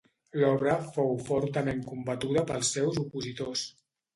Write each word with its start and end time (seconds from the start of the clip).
L'obra 0.43 0.77
fou 0.95 1.13
fortament 1.27 1.83
combatuda 1.91 2.45
pels 2.53 2.73
seus 2.79 2.99
opositors. 3.07 3.71